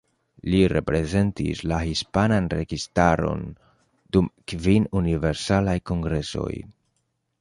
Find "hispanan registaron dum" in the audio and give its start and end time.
1.89-4.31